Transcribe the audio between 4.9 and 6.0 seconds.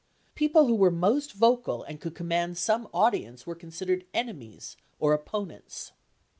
or opponents."